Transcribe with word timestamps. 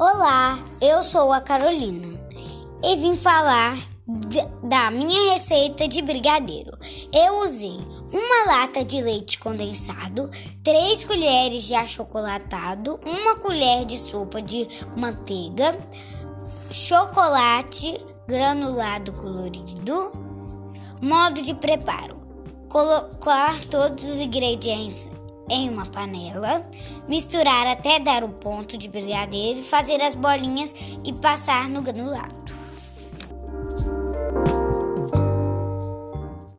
Olá, 0.00 0.60
eu 0.80 1.02
sou 1.02 1.32
a 1.32 1.40
Carolina 1.40 2.06
e 2.84 2.94
vim 2.94 3.16
falar 3.16 3.76
da 4.62 4.92
minha 4.92 5.32
receita 5.32 5.88
de 5.88 6.00
brigadeiro. 6.00 6.70
Eu 7.12 7.42
usei 7.42 7.80
uma 8.12 8.46
lata 8.46 8.84
de 8.84 9.02
leite 9.02 9.40
condensado, 9.40 10.30
três 10.62 11.04
colheres 11.04 11.64
de 11.64 11.74
achocolatado, 11.74 13.00
uma 13.04 13.34
colher 13.40 13.84
de 13.86 13.98
sopa 13.98 14.40
de 14.40 14.68
manteiga, 14.96 15.76
chocolate 16.70 18.00
granulado 18.28 19.12
colorido. 19.14 20.12
Modo 21.02 21.42
de 21.42 21.54
preparo: 21.54 22.16
colocar 22.68 23.58
todos 23.64 24.04
os 24.04 24.20
ingredientes 24.20 25.10
em 25.50 25.68
uma 25.68 25.86
panela, 25.86 26.64
misturar 27.06 27.66
até 27.66 27.98
dar 27.98 28.24
o 28.24 28.28
ponto 28.28 28.76
de 28.76 28.88
brigadeiro, 28.88 29.62
fazer 29.62 30.02
as 30.02 30.14
bolinhas 30.14 30.74
e 31.04 31.12
passar 31.12 31.68
no 31.68 31.82
granulado. 31.82 32.67